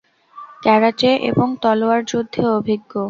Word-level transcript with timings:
Karate 0.63 1.11
এবং 1.29 1.47
তলোয়ার 1.61 2.01
যুদ্ধে 2.05 2.41
অভিজ্ঞ। 2.57 2.91